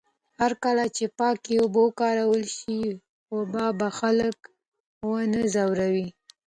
هرکله 0.41 0.85
چې 0.95 1.05
پاکې 1.19 1.53
اوبه 1.63 1.79
وکارول 1.87 2.43
شي، 2.57 2.79
وبا 3.35 3.65
به 3.79 3.87
خلک 3.99 4.37
ونه 5.09 5.41
ځوروي. 5.53 6.07